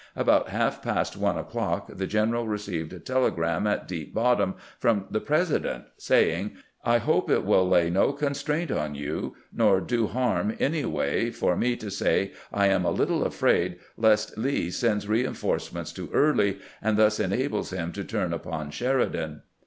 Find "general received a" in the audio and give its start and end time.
2.07-2.97